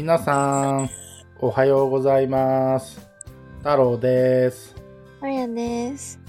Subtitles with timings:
[0.00, 0.90] 皆さん、
[1.40, 3.04] おはようございます。
[3.58, 4.76] 太郎です。
[5.20, 6.20] あやです。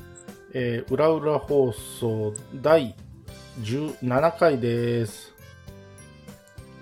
[0.56, 2.96] えー、裏裏放送第
[3.62, 5.36] 17回です。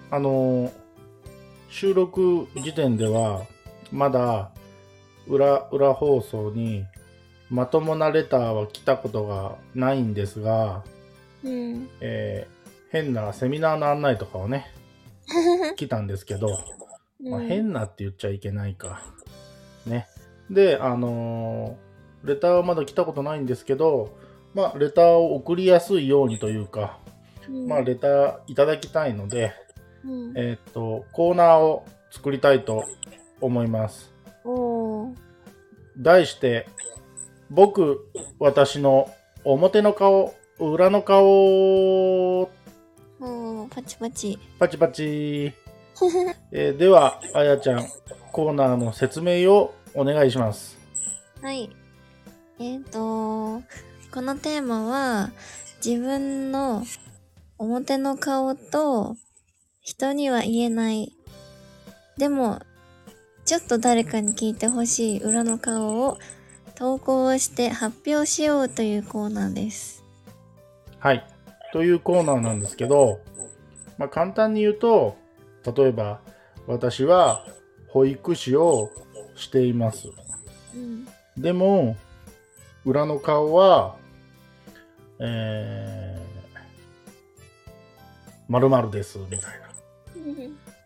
[0.10, 0.72] あのー
[1.70, 3.42] 収録時点では、
[3.92, 4.52] まだ
[5.28, 6.86] 裏裏放送に
[7.50, 10.86] まともなレターは来たことがないんですが、
[11.44, 11.90] うん。
[12.00, 12.58] えー
[12.92, 14.72] 変なセミナーの案内とかをね、
[15.76, 16.60] 来たんですけど、
[17.20, 19.02] まあ、変なって言っちゃいけないか。
[19.86, 20.08] ね。
[20.50, 21.88] で、あのー
[22.24, 24.16] レターはまだ来たことないんですけど、
[24.54, 27.00] まあ、レターを送りやすいようにというか、
[27.48, 29.54] うん、まあ、レターいただきたいので、
[30.04, 32.86] うん、えーっと、コーナーを作りたいと
[33.42, 34.14] 思います。
[35.98, 36.68] 題して、
[37.50, 39.10] 僕、私の
[39.44, 42.50] 表の顔、裏の顔、
[43.78, 44.40] パチパチ。
[44.58, 45.54] パチパチ。
[46.52, 47.88] えーでは、あやちゃん、
[48.32, 50.80] コーナーの説明をお願いします。
[51.44, 51.70] はい。
[52.58, 53.62] えっ、と、
[54.12, 55.30] このテーマは、
[55.86, 56.86] 自分の
[57.60, 59.16] 表の顔と、
[59.82, 61.14] 人には言えない。
[62.18, 62.60] でも、
[63.46, 66.18] ちょっと誰かに聞いてほしい裏の顔を
[66.74, 70.04] 投稿して発表しようというコーナーです。
[70.98, 71.24] はい。
[71.74, 73.20] というコーナーなんですけど、
[73.98, 75.16] まあ、簡単に言うと、
[75.76, 76.20] 例えば、
[76.68, 77.46] 私は
[77.90, 78.92] 保育士を
[79.36, 80.10] しています。
[80.76, 81.08] うん。
[81.38, 81.96] でも、
[82.86, 83.96] 裏の顔は、
[85.20, 86.58] えー、
[88.48, 89.68] 〇〇です、みたいな。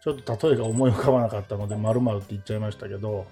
[0.04, 3.28] ちょっと例えが思い浮かばなかったので、〇〇って言っちゃいましたけど、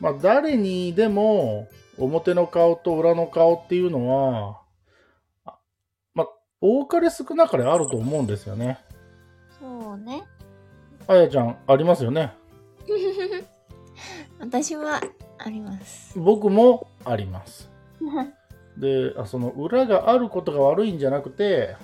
[0.00, 4.59] まあ、誰にでも、表の顔と裏の顔っていうのは、
[6.60, 8.78] 多かれ少なかれあると思うんですよね。
[9.58, 10.24] そうね。
[11.06, 12.32] あやちゃん、ありますよね？
[14.38, 15.00] 私は
[15.38, 16.18] あります。
[16.18, 17.70] 僕もあります。
[18.78, 21.76] であその裏があることが悪いんじゃなくて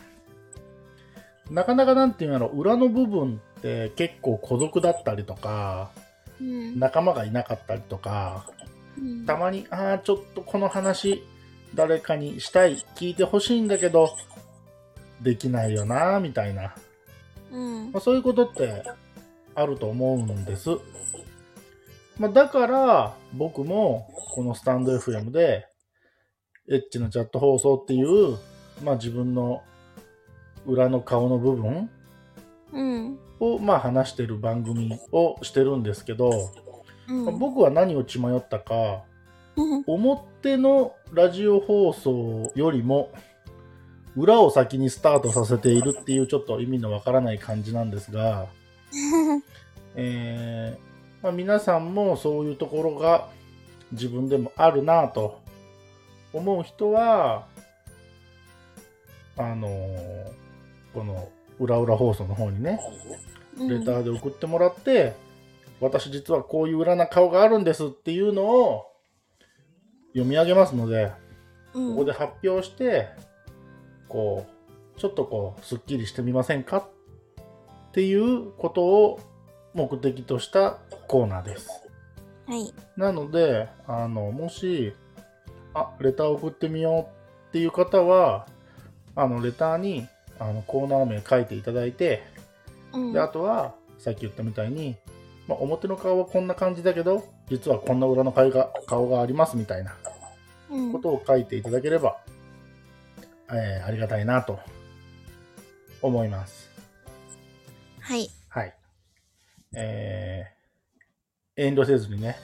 [1.51, 5.91] なかなかなんていうんやろ裏の部分って結構孤独だったりとか
[6.41, 6.79] うん。
[6.79, 8.47] 仲間がいなかったりとか
[8.99, 11.23] うんたまにああちょっとこの話
[11.75, 14.09] 誰かにしたい聞いてほしいんだけど
[15.21, 16.75] できないよなみたいな、
[17.51, 17.93] うん。
[17.93, 18.83] まあ、そういうことって
[19.55, 20.71] あると思うんです、
[22.19, 25.67] まあ、だから僕もこのスタンド FM で
[26.69, 28.39] エッチなチャット放送っていう、
[28.85, 29.63] まあ、自分の
[30.67, 31.91] 裏の顔の部分
[32.73, 33.19] うん。
[33.39, 36.31] をまあ話してる番組をしてるんですけど、
[37.09, 37.25] うん。
[37.25, 39.05] まあ僕は何を血迷ったか
[39.57, 39.85] うん。
[39.87, 43.11] 表のラジオ放送よりも
[44.17, 48.47] 裏を先にスタートさせているっていうちょっと意味のわからない感じなんですが、
[49.95, 53.29] えーまあ、皆さんもそういうところが
[53.93, 55.41] 自分でもあるなぁと
[56.33, 57.47] 思う人は
[59.37, 60.47] あのー
[60.95, 61.29] この
[61.61, 62.81] 裏裏放送の方にね
[63.59, 65.15] レターで送ってもらって、
[65.81, 68.87] 私実はこういう裏な顔があるんですっていうのを
[70.09, 71.13] 読み上げますので、
[71.73, 71.91] うん。
[71.93, 73.09] ここで発表して、
[74.09, 74.47] こ
[74.97, 76.85] う、ちょっとこう、すっきりしてみませんかっ
[77.93, 79.21] ていうことを
[79.75, 80.79] 目的とした
[81.09, 81.69] コーナーです。
[82.47, 82.73] はい。
[82.97, 84.95] なので、あの、もし、
[85.75, 88.47] あ、レター送ってみようっていう方は、
[89.15, 90.07] あの、レターに、
[90.39, 92.23] あの、コーナー名書いていただいて、
[92.93, 94.97] うんで、あとは、さっき言ったみたいに、
[95.49, 99.95] まあ、表の顔はこんな感じだけど、実はこんな裏の顔が顔がありますみたいな
[100.71, 102.17] うんことを書いていただければ、
[103.51, 104.59] えーありがたいなと
[106.03, 106.71] 思います。
[108.01, 108.31] はい。
[108.49, 108.75] はい。
[109.75, 112.37] えー、遠慮せずにね、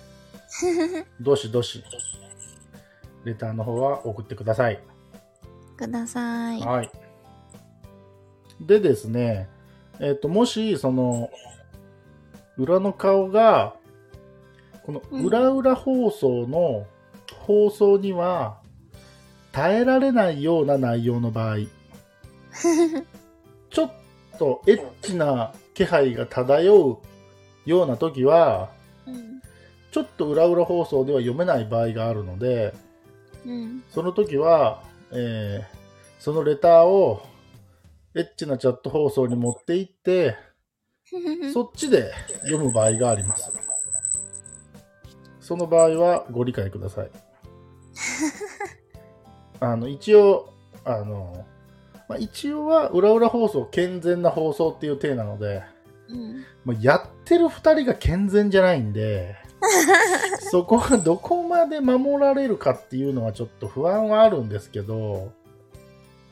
[1.21, 1.83] どしどし、
[3.25, 4.81] レターの方は送ってください。
[5.77, 6.61] ください。
[6.61, 6.91] はい。
[8.61, 9.49] でですね、
[10.01, 11.31] えっ、と、もし、その、
[12.57, 13.77] 裏の顔が、
[14.85, 16.87] このうん裏裏放送の
[17.47, 18.61] 放送には
[19.53, 21.57] 耐えられないような内容の場合、
[23.71, 23.93] ちょっ
[24.39, 26.99] とエッチな気配が漂う
[27.65, 28.71] ような時は、
[29.07, 29.43] うん。
[29.91, 32.75] ちょっと裏裏放送では読めない場合があるので、
[33.47, 33.85] うん。
[33.91, 34.83] その時は、
[35.13, 35.83] えー
[36.23, 37.21] そのレターを
[38.15, 40.37] エッチなチャット放送に持って行って、
[41.53, 42.13] そっちで
[42.43, 43.53] 読む場合があります。
[45.41, 47.11] その場合はご理解ください。
[49.63, 50.53] あの、一応、
[50.85, 51.47] あの、
[52.09, 55.63] まあ、一応は裏裏放送、健全な放送っていう体なので、
[56.09, 56.45] うん。
[56.65, 59.37] まあ、やってる二人が健全じゃないんで、
[60.51, 65.31] そこがどこまで守られるかっていうのはちょっと不安はあるんですけど、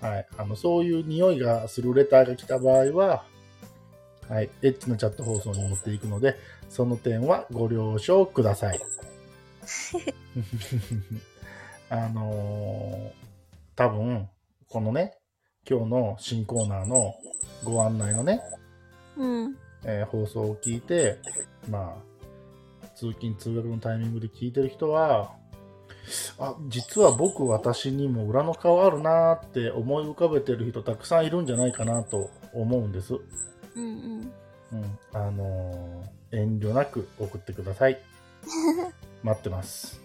[0.00, 3.22] はい、あのそういう匂いがするレターが来た場合は、
[4.28, 6.34] はい、エッチなチャット放送に持っていくので、
[6.68, 8.80] その点はご了承ください。
[11.90, 13.20] あのー
[13.76, 14.28] 多分、
[14.68, 15.16] このね、
[15.68, 17.14] 今日の新コーナーの
[17.64, 18.40] ご案内のね、
[19.16, 19.56] うん。
[19.84, 21.18] えー放送を聞いて、
[21.68, 21.96] ま
[22.84, 25.32] あ、通勤・通学のタイミングで聞いてる人は、
[26.38, 33.14] あ、実は僕、私にも裏の顔あるなーって思い浮かべてる人たくさんいるんじゃないかなと思うんです。
[33.14, 34.32] うんうん。
[34.72, 34.98] うん。
[35.12, 37.98] あのー遠慮なく送ってください。
[39.24, 40.00] 待ってます。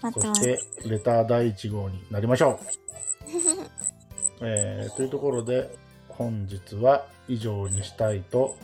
[0.00, 2.66] そして、レター第1号になりましょう。
[4.46, 5.76] えーというところで、
[6.08, 8.56] 本日は以上にしたいと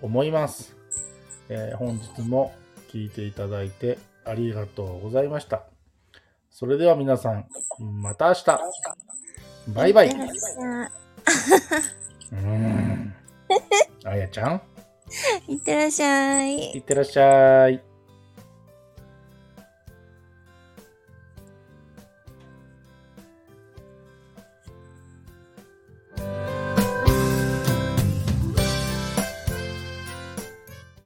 [0.00, 0.76] 思います。
[1.48, 2.54] えー本日も
[2.90, 5.64] 聞いていただいてありがとうございました。
[6.50, 7.48] それでは皆さん、
[7.80, 8.60] また明日。
[9.68, 10.08] バイバイ。
[10.08, 13.14] うーん。
[14.04, 14.62] あやちゃん、
[15.48, 15.54] い。
[15.54, 16.78] いってらっしゃいい。
[16.78, 17.82] ってらっしゃい。